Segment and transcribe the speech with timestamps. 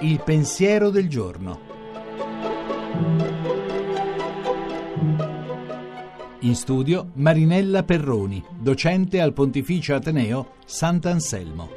[0.00, 1.60] Il pensiero del giorno.
[6.40, 11.68] In studio Marinella Perroni, docente al Pontificio Ateneo Sant'Anselmo.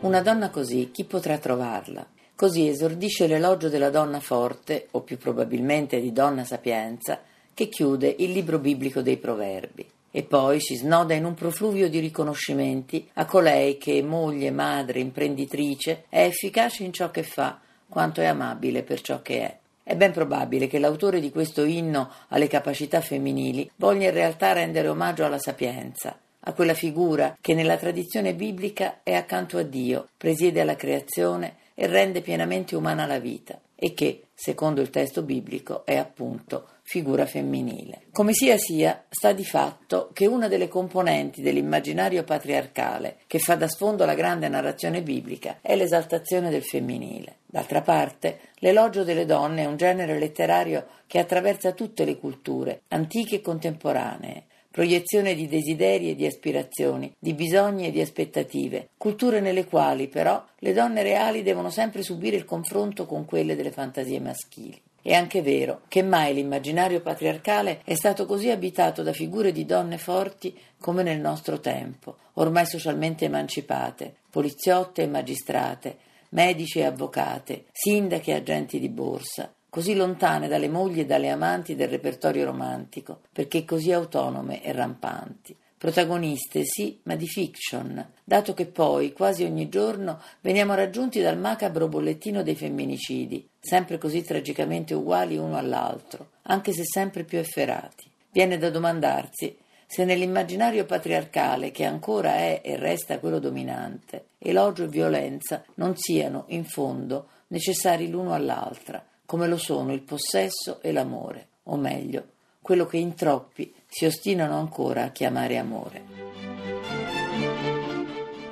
[0.00, 2.06] Una donna così, chi potrà trovarla?
[2.34, 7.20] Così esordisce l'elogio della donna forte, o più probabilmente di donna sapienza,
[7.54, 9.86] che chiude il libro biblico dei proverbi.
[10.16, 16.04] E poi si snoda in un profluvio di riconoscimenti a colei che, moglie, madre, imprenditrice,
[16.08, 19.58] è efficace in ciò che fa, quanto è amabile per ciò che è.
[19.82, 24.86] È ben probabile che l'autore di questo inno alle capacità femminili voglia in realtà rendere
[24.86, 30.60] omaggio alla sapienza, a quella figura che nella tradizione biblica è accanto a Dio, presiede
[30.60, 35.96] alla creazione e rende pienamente umana la vita e che, secondo il testo biblico, è
[35.96, 38.02] appunto figura femminile.
[38.12, 43.68] Come sia sia, sta di fatto che una delle componenti dell'immaginario patriarcale che fa da
[43.68, 47.38] sfondo alla grande narrazione biblica è l'esaltazione del femminile.
[47.46, 53.36] D'altra parte, l'elogio delle donne è un genere letterario che attraversa tutte le culture, antiche
[53.36, 54.44] e contemporanee,
[54.74, 60.44] proiezione di desideri e di aspirazioni, di bisogni e di aspettative, culture nelle quali però
[60.58, 64.76] le donne reali devono sempre subire il confronto con quelle delle fantasie maschili.
[65.00, 69.96] È anche vero che mai l'immaginario patriarcale è stato così abitato da figure di donne
[69.96, 75.98] forti come nel nostro tempo, ormai socialmente emancipate, poliziotte e magistrate,
[76.30, 81.74] medici e avvocate, sindache e agenti di borsa, così lontane dalle mogli e dalle amanti
[81.74, 85.56] del repertorio romantico, perché così autonome e rampanti.
[85.76, 91.88] Protagoniste sì, ma di fiction, dato che poi, quasi ogni giorno, veniamo raggiunti dal macabro
[91.88, 98.08] bollettino dei femminicidi, sempre così tragicamente uguali uno all'altro, anche se sempre più efferati.
[98.30, 99.56] Viene da domandarsi
[99.88, 106.44] se nell'immaginario patriarcale, che ancora è e resta quello dominante, elogio e violenza non siano,
[106.50, 112.24] in fondo, necessari l'uno all'altra, come lo sono il possesso e l'amore, o meglio,
[112.60, 116.02] quello che in troppi si ostinano ancora a chiamare amore.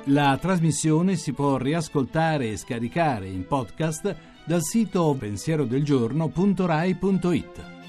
[0.07, 4.15] La trasmissione si può riascoltare e scaricare in podcast
[4.45, 7.82] dal sito pensierodelgiorno.rai.it.